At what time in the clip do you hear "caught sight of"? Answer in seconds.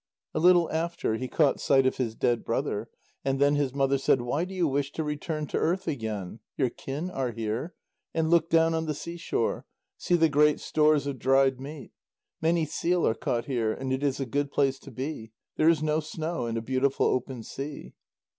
1.27-1.97